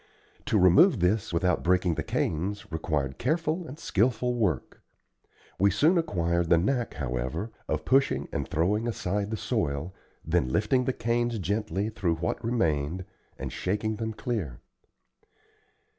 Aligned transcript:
To 0.47 0.57
remove 0.57 0.99
this 0.99 1.31
without 1.31 1.61
breaking 1.61 1.93
the 1.93 2.01
canes, 2.01 2.71
required 2.71 3.19
careful 3.19 3.67
and 3.67 3.77
skilful 3.77 4.33
work. 4.33 4.81
We 5.59 5.69
soon 5.69 5.95
acquired 5.95 6.49
the 6.49 6.57
knack, 6.57 6.95
however, 6.95 7.51
of 7.67 7.85
pushing 7.85 8.27
and 8.31 8.47
throwing 8.49 8.87
aside 8.87 9.29
the 9.29 9.37
soil, 9.37 9.93
then 10.25 10.49
lifting 10.49 10.85
the 10.85 10.91
canes 10.93 11.37
gently 11.37 11.89
through 11.89 12.15
what 12.15 12.43
remained, 12.43 13.05
and 13.37 13.53
shaking 13.53 13.97
them 13.97 14.13
clear. 14.13 14.59